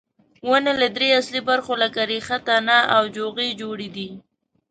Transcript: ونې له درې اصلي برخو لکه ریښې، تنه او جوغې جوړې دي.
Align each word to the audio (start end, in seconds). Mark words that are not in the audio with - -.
ونې 0.49 0.73
له 0.81 0.87
درې 0.95 1.09
اصلي 1.19 1.41
برخو 1.49 1.73
لکه 1.83 1.99
ریښې، 2.09 2.37
تنه 2.47 2.77
او 2.95 3.01
جوغې 3.15 3.49
جوړې 3.61 3.89
دي. 3.95 4.09